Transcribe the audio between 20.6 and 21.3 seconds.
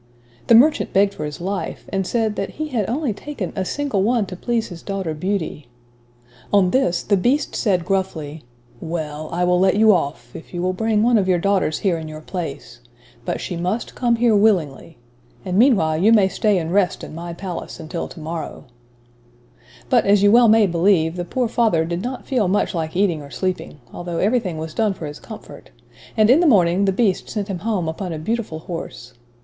well believe, the